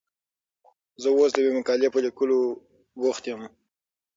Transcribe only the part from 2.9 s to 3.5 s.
بوخت یم.